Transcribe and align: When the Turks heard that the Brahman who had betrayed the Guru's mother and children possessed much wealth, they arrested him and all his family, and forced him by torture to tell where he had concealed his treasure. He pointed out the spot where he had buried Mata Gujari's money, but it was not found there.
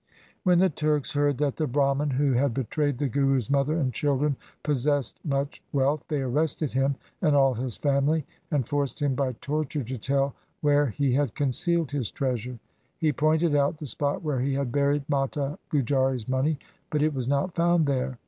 When 0.41 0.57
the 0.57 0.69
Turks 0.71 1.13
heard 1.13 1.37
that 1.37 1.57
the 1.57 1.67
Brahman 1.67 2.09
who 2.09 2.33
had 2.33 2.55
betrayed 2.55 2.97
the 2.97 3.07
Guru's 3.07 3.51
mother 3.51 3.77
and 3.77 3.93
children 3.93 4.35
possessed 4.63 5.23
much 5.23 5.61
wealth, 5.73 6.03
they 6.07 6.23
arrested 6.23 6.71
him 6.71 6.95
and 7.21 7.35
all 7.35 7.53
his 7.53 7.77
family, 7.77 8.25
and 8.49 8.67
forced 8.67 8.99
him 8.99 9.13
by 9.13 9.33
torture 9.33 9.83
to 9.83 9.97
tell 9.99 10.33
where 10.61 10.87
he 10.87 11.13
had 11.13 11.35
concealed 11.35 11.91
his 11.91 12.09
treasure. 12.09 12.57
He 12.97 13.13
pointed 13.13 13.55
out 13.55 13.77
the 13.77 13.85
spot 13.85 14.23
where 14.23 14.39
he 14.39 14.55
had 14.55 14.71
buried 14.71 15.07
Mata 15.07 15.59
Gujari's 15.69 16.27
money, 16.27 16.57
but 16.89 17.03
it 17.03 17.13
was 17.13 17.27
not 17.27 17.53
found 17.53 17.85
there. 17.85 18.17